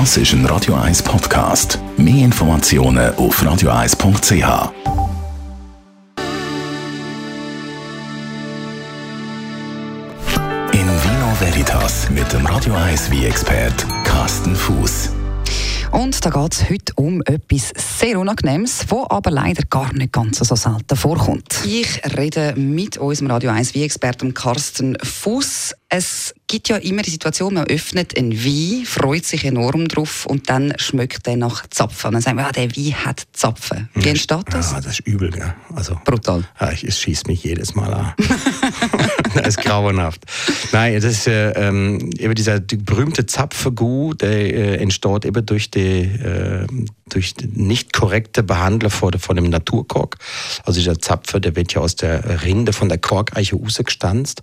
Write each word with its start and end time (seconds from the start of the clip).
Das 0.00 0.16
ist 0.16 0.32
ein 0.32 0.44
Radio 0.46 0.74
1 0.74 1.04
Podcast. 1.04 1.78
Mehr 1.96 2.24
Informationen 2.24 3.14
auf 3.14 3.40
radio1.ch. 3.40 4.72
In 10.72 10.80
Vino 10.80 11.36
Veritas 11.38 12.10
mit 12.10 12.32
dem 12.32 12.44
Radio 12.44 12.74
1 12.74 13.12
wie 13.12 13.24
expert 13.24 13.86
Carsten 14.02 14.56
Fuß. 14.56 15.10
Und 15.94 16.26
da 16.26 16.30
geht 16.30 16.54
es 16.54 16.68
heute 16.68 16.92
um 16.96 17.22
etwas 17.22 17.72
sehr 18.00 18.18
Unangenehmes, 18.18 18.86
wo 18.88 19.06
aber 19.08 19.30
leider 19.30 19.62
gar 19.70 19.94
nicht 19.94 20.12
ganz 20.12 20.38
so 20.38 20.56
selten 20.56 20.96
vorkommt. 20.96 21.64
Ich 21.64 22.02
rede 22.16 22.52
mit 22.56 22.98
unserem 22.98 23.30
Radio 23.30 23.50
1 23.50 23.74
wie 23.74 23.84
experten 23.84 24.34
Carsten 24.34 24.98
Fuß. 25.00 25.76
Es 25.88 26.34
gibt 26.48 26.68
ja 26.68 26.78
immer 26.78 27.02
die 27.02 27.10
Situation, 27.10 27.54
man 27.54 27.68
öffnet 27.68 28.18
einen 28.18 28.32
Wein, 28.32 28.84
freut 28.84 29.24
sich 29.24 29.44
enorm 29.44 29.86
drauf 29.86 30.26
und 30.26 30.50
dann 30.50 30.74
schmeckt 30.78 31.28
er 31.28 31.36
nach 31.36 31.64
Zapfen. 31.70 32.10
dann 32.10 32.22
sagen 32.22 32.38
wir, 32.38 32.42
ja, 32.46 32.50
der 32.50 32.76
Wein 32.76 33.04
hat 33.04 33.22
Zapfen. 33.32 33.88
Wie 33.94 34.08
entsteht 34.08 34.46
das? 34.50 34.72
Ja, 34.72 34.80
das 34.80 34.98
ist 34.98 35.06
übel, 35.06 35.30
gell? 35.30 35.54
Also, 35.76 35.96
Brutal. 36.04 36.42
Ja, 36.60 36.72
ich, 36.72 36.82
es 36.82 36.98
schießt 36.98 37.28
mich 37.28 37.44
jedes 37.44 37.76
Mal 37.76 37.94
an. 37.94 38.14
grauenhaft. 39.74 40.22
Nein, 40.72 40.94
das 40.94 41.04
ist 41.04 41.26
äh, 41.26 41.50
ähm, 41.52 42.10
eben 42.18 42.34
dieser 42.34 42.60
die 42.60 42.76
berühmte 42.76 43.26
Zapfengut, 43.26 44.22
der 44.22 44.54
äh, 44.54 44.76
entsteht 44.76 45.24
eben 45.24 45.44
durch 45.44 45.70
die 45.70 46.02
äh, 46.02 46.66
durch 47.08 47.34
die 47.34 47.46
nicht 47.46 47.92
korrekte 47.92 48.42
Behandlung 48.42 48.90
von, 48.90 49.12
von 49.18 49.36
dem 49.36 49.50
Naturkork. 49.50 50.16
Also 50.64 50.80
dieser 50.80 50.98
Zapfer, 50.98 51.38
der 51.40 51.54
wird 51.54 51.74
ja 51.74 51.80
aus 51.80 51.96
der 51.96 52.42
Rinde 52.42 52.72
von 52.72 52.88
der 52.88 52.98
Korkeiche 52.98 53.56
rausgestanzt 53.56 54.42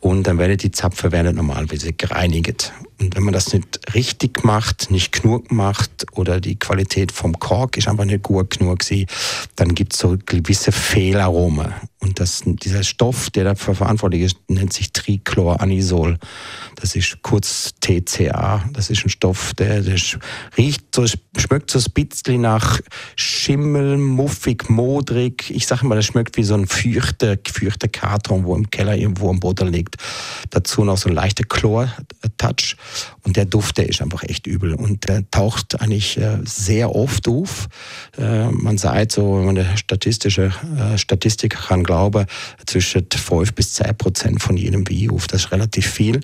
und 0.00 0.26
dann 0.26 0.38
werden 0.38 0.56
die 0.56 0.70
Zapfen 0.70 1.12
werden 1.12 1.36
normalerweise 1.36 1.92
gereinigt. 1.92 2.72
Und 2.98 3.16
wenn 3.16 3.24
man 3.24 3.34
das 3.34 3.52
nicht 3.52 3.94
richtig 3.94 4.44
macht, 4.44 4.90
nicht 4.90 5.12
genug 5.12 5.52
macht 5.52 6.06
oder 6.12 6.40
die 6.40 6.58
Qualität 6.58 7.12
vom 7.12 7.38
Kork 7.38 7.76
ist 7.76 7.88
einfach 7.88 8.04
nicht 8.04 8.22
gut 8.22 8.58
gewesen, 8.58 9.06
dann 9.56 9.74
gibt 9.74 9.92
es 9.92 10.00
so 10.00 10.16
gewisse 10.24 10.72
Fehlarome. 10.72 11.74
Das, 12.14 12.42
dieser 12.44 12.82
Stoff, 12.82 13.30
der 13.30 13.44
dafür 13.44 13.74
verantwortlich 13.74 14.22
ist, 14.22 14.36
nennt 14.48 14.72
sich 14.72 14.92
Trichloranisol. 14.92 16.18
Das 16.76 16.96
ist 16.96 17.22
kurz 17.22 17.74
TCA. 17.80 18.64
Das 18.72 18.90
ist 18.90 19.04
ein 19.04 19.08
Stoff, 19.08 19.54
der, 19.54 19.80
der 19.82 20.00
riecht 20.56 20.94
so, 20.94 21.04
schmeckt 21.36 21.70
so 21.70 21.78
ein 21.78 21.92
bisschen 21.92 22.40
nach 22.40 22.80
Schimmel, 23.16 23.96
muffig, 23.96 24.68
modrig. 24.68 25.50
Ich 25.50 25.66
sage 25.66 25.86
mal, 25.86 25.94
das 25.94 26.06
schmeckt 26.06 26.36
wie 26.36 26.44
so 26.44 26.54
ein 26.54 26.66
feuchter, 26.66 27.36
gefürchter 27.36 27.88
Karton, 27.88 28.44
wo 28.44 28.54
im 28.56 28.70
Keller 28.70 28.96
irgendwo 28.96 29.30
am 29.30 29.40
Boden 29.40 29.68
liegt. 29.68 29.96
Dazu 30.50 30.84
noch 30.84 30.98
so 30.98 31.08
ein 31.08 31.14
leichter 31.14 31.44
Chlor-Touch. 31.44 32.76
Und 33.24 33.36
der 33.36 33.44
Duft, 33.44 33.78
der 33.78 33.88
ist 33.88 34.02
einfach 34.02 34.24
echt 34.24 34.46
übel. 34.46 34.74
Und 34.74 35.08
der 35.08 35.28
taucht 35.30 35.80
eigentlich 35.80 36.18
äh, 36.18 36.38
sehr 36.44 36.94
oft 36.94 37.28
auf. 37.28 37.68
Äh, 38.18 38.50
man 38.50 38.78
sagt 38.78 39.12
so, 39.12 39.38
wenn 39.38 39.46
man 39.46 39.54
der 39.54 39.76
statistische 39.76 40.52
äh, 40.76 40.98
Statistik 40.98 41.56
kann 41.56 41.84
glauben, 41.84 42.01
zwischen 42.66 43.06
5 43.10 43.54
bis 43.54 43.74
10 43.74 43.96
Prozent 43.96 44.42
von 44.42 44.56
jedem 44.56 44.88
Wein 44.88 45.10
auf. 45.10 45.26
Das 45.26 45.44
ist 45.44 45.52
relativ 45.52 45.86
viel. 45.86 46.16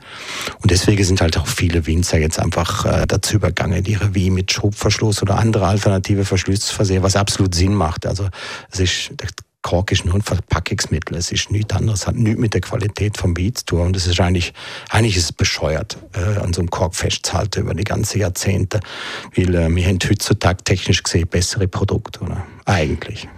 Und 0.63 0.71
deswegen 0.71 1.05
sind 1.05 1.21
halt 1.21 1.39
auch 1.39 1.47
viele 1.47 1.87
Winzer 1.87 2.19
jetzt 2.19 2.39
einfach 2.39 3.07
dazu 3.07 3.37
übergangen, 3.37 3.85
ihre 3.85 4.15
Wein 4.15 4.35
mit 4.35 4.53
Schubverschluss 4.53 5.23
oder 5.23 5.39
andere 5.39 5.67
alternative 5.67 6.25
Verschlüsse 6.25 6.69
zu 6.69 6.75
versehen, 6.75 7.03
was 7.03 7.17
absolut 7.17 7.55
Sinn 7.55 7.75
macht. 7.75 8.07
Also 8.07 8.29
es 8.71 8.81
ist 8.81 9.13
Kork 9.63 9.93
ist 9.93 10.05
nur 10.05 10.15
ein 10.15 10.23
Verpackungsmittel. 10.23 11.17
Es 11.17 11.33
ist 11.33 11.51
nichts 11.51 11.75
anderes, 11.75 12.07
hat 12.07 12.17
nichts 12.17 12.41
mit 12.41 12.55
der 12.55 12.61
Qualität 12.61 13.19
vom 13.19 13.35
Beat 13.35 13.59
zu 13.59 13.67
tun. 13.67 13.81
Und 13.83 13.97
es 13.97 14.07
ist 14.07 14.21
eigentlich, 14.21 14.55
eigentlich 14.89 15.17
ist 15.17 15.25
es 15.25 15.33
bescheuert, 15.33 15.99
äh, 16.15 16.39
an 16.39 16.53
so 16.53 16.61
einem 16.61 16.71
Kork 16.71 16.95
festzuhalten 16.95 17.61
über 17.61 17.75
die 17.75 17.85
ganzen 17.85 18.21
Jahrzehnte. 18.21 18.81
Weil 19.37 19.55
äh, 19.55 19.69
wir 19.69 19.87
haben 19.87 19.99
heutzutage 20.09 20.63
technisch 20.65 21.03
gesehen 21.03 21.27
bessere 21.29 21.69
Produkte, 21.69 22.21
oder? 22.21 22.47
Eigentlich 22.65 23.29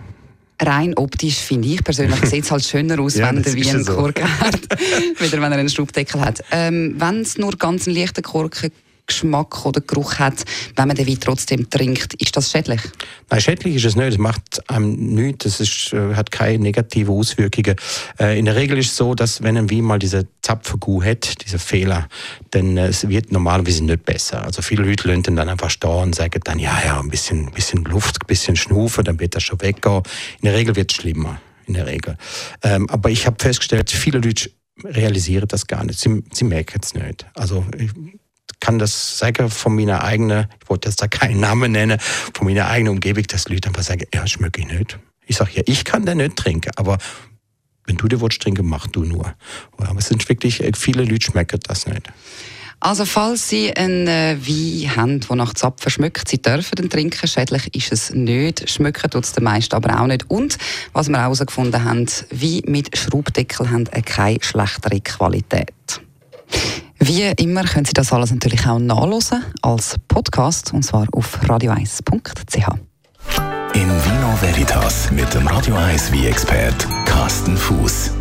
rein 0.62 0.96
optisch 0.96 1.38
finde 1.38 1.68
ich 1.68 1.84
persönlich 1.84 2.20
sieht 2.26 2.44
es 2.44 2.50
halt 2.50 2.64
schöner 2.64 2.98
aus, 3.00 3.16
ja, 3.16 3.28
wenn 3.28 3.42
der 3.42 3.54
Wein 3.54 3.84
so. 3.84 3.94
Kork 3.94 4.22
hat, 4.40 4.60
wieder 5.18 5.40
wenn 5.40 5.52
er 5.52 5.58
einen 5.58 5.68
Schraubdeckel 5.68 6.20
hat. 6.20 6.42
Ähm, 6.50 6.94
wenn 6.98 7.20
es 7.20 7.38
nur 7.38 7.52
ganz 7.56 7.86
einen 7.86 7.96
leichten 7.96 8.22
Korken 8.22 8.70
Geschmack 9.10 9.66
oder 9.66 9.80
Geruch 9.80 10.18
hat, 10.18 10.44
wenn 10.76 10.88
man 10.88 10.96
den 10.96 11.06
Wein 11.06 11.18
trotzdem 11.20 11.68
trinkt. 11.68 12.14
Ist 12.14 12.36
das 12.36 12.50
schädlich? 12.50 12.80
Nein, 13.28 13.40
schädlich 13.40 13.76
ist 13.76 13.84
es 13.84 13.96
nicht. 13.96 14.12
Es 14.12 14.18
macht 14.18 14.68
einem 14.70 15.14
nichts. 15.14 15.44
Es 15.44 15.60
ist, 15.60 15.92
äh, 15.92 16.14
hat 16.14 16.30
keine 16.30 16.58
negativen 16.58 17.14
Auswirkungen. 17.14 17.76
Äh, 18.18 18.38
in 18.38 18.44
der 18.44 18.56
Regel 18.56 18.78
ist 18.78 18.92
es 18.92 18.96
so, 18.96 19.14
dass 19.14 19.42
wenn 19.42 19.56
ein 19.56 19.70
Wein 19.70 19.82
mal 19.82 19.98
diese 19.98 20.26
Zapfengu 20.42 21.02
hat, 21.02 21.44
diese 21.44 21.58
Fehler, 21.58 22.08
dann 22.50 22.76
äh, 22.76 22.88
es 22.88 23.08
wird 23.08 23.32
normalerweise 23.32 23.84
nicht 23.84 24.04
besser. 24.04 24.44
Also 24.44 24.62
viele 24.62 24.84
Leute 24.84 25.08
lassen 25.08 25.36
dann 25.36 25.48
einfach 25.48 25.70
stehen 25.70 25.90
und 25.90 26.14
sagen 26.14 26.40
dann, 26.44 26.58
ja, 26.58 26.80
ja, 26.84 27.00
ein 27.00 27.08
bisschen, 27.08 27.50
bisschen 27.50 27.84
Luft, 27.84 28.22
ein 28.22 28.26
bisschen 28.26 28.56
Schnufen, 28.56 29.04
dann 29.04 29.18
wird 29.20 29.34
das 29.34 29.42
schon 29.42 29.60
weggehen. 29.60 30.02
In 30.40 30.46
der 30.46 30.54
Regel 30.54 30.76
wird 30.76 30.92
es 30.92 30.96
schlimmer. 30.96 31.40
In 31.66 31.74
der 31.74 31.86
Regel. 31.86 32.16
Ähm, 32.62 32.88
aber 32.90 33.10
ich 33.10 33.26
habe 33.26 33.36
festgestellt, 33.38 33.90
viele 33.90 34.18
Leute 34.18 34.50
realisieren 34.84 35.48
das 35.48 35.66
gar 35.66 35.84
nicht. 35.84 35.98
Sie, 36.00 36.22
sie 36.32 36.44
merken 36.44 36.80
es 36.82 36.94
nicht. 36.94 37.26
Also 37.34 37.64
kann 38.60 38.78
das 38.78 39.18
sagen 39.18 39.50
von 39.50 39.74
meiner 39.74 40.04
eigenen, 40.04 40.46
ich 40.62 40.68
wollte 40.68 40.88
jetzt 40.88 41.02
da 41.02 41.08
keinen 41.08 41.40
Namen 41.40 41.72
nennen, 41.72 41.98
von 42.34 42.46
meiner 42.46 42.68
eigenen 42.68 42.94
Umgebung, 42.94 43.24
dass 43.24 43.48
Leute 43.48 43.68
einfach 43.68 43.82
sagen, 43.82 44.06
ja, 44.14 44.26
schmecke 44.26 44.60
ich 44.60 44.68
nicht. 44.68 44.98
Ich 45.26 45.36
sage, 45.36 45.50
ja, 45.54 45.62
ich 45.66 45.84
kann 45.84 46.06
den 46.06 46.18
nicht 46.18 46.36
trinken, 46.36 46.70
aber 46.76 46.98
wenn 47.86 47.96
du 47.96 48.08
den 48.08 48.20
willst 48.20 48.40
trinken, 48.42 48.66
mach 48.66 48.86
du 48.86 49.04
nur. 49.04 49.34
Aber 49.78 49.98
es 49.98 50.08
sind 50.08 50.28
wirklich, 50.28 50.62
äh, 50.62 50.72
viele 50.76 51.04
Leute 51.04 51.26
schmecken 51.26 51.58
das 51.66 51.86
nicht. 51.86 52.08
Also 52.82 53.04
falls 53.04 53.48
Sie 53.48 53.76
einen 53.76 54.06
äh, 54.06 54.38
Wein 54.40 54.96
haben, 54.96 55.20
der 55.20 55.36
nach 55.36 55.52
Zapfen 55.52 55.90
schmeckt, 55.90 56.28
Sie 56.28 56.40
dürfen 56.40 56.76
den 56.76 56.88
trinken. 56.88 57.26
Schädlich 57.26 57.74
ist 57.74 57.92
es 57.92 58.14
nicht. 58.14 58.70
Schmecken 58.70 59.10
tut 59.10 59.24
es 59.24 59.32
den 59.32 59.44
meisten 59.44 59.74
aber 59.74 60.00
auch 60.00 60.06
nicht. 60.06 60.30
Und 60.30 60.56
was 60.94 61.10
wir 61.10 61.18
herausgefunden 61.18 61.84
haben, 61.84 62.06
Wein 62.30 62.62
mit 62.66 62.96
Schraubdeckel 62.96 63.70
haben 63.70 63.84
keine 63.84 64.38
schlechtere 64.40 65.00
Qualität. 65.00 66.00
Wie 67.02 67.22
immer 67.22 67.64
können 67.64 67.86
Sie 67.86 67.94
das 67.94 68.12
alles 68.12 68.30
natürlich 68.30 68.66
auch 68.66 68.78
nachlesen 68.78 69.42
als 69.62 69.96
Podcast 70.06 70.72
und 70.74 70.82
zwar 70.82 71.06
auf 71.12 71.40
radio1.ch. 71.42 72.68
In 73.72 73.88
Vino 73.88 74.36
Veritas 74.40 75.10
mit 75.10 75.32
dem 75.32 75.46
Radio 75.46 75.74
1 75.76 76.12
wie 76.12 76.26
expert 76.26 76.86
Carsten 77.06 77.56
Fuß. 77.56 78.12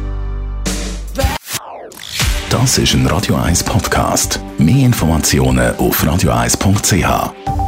Das 2.50 2.78
ist 2.78 2.94
ein 2.94 3.06
Radio 3.06 3.36
1 3.36 3.64
Podcast. 3.64 4.40
Mehr 4.58 4.86
Informationen 4.86 5.76
auf 5.76 6.04
radio1.ch. 6.04 7.59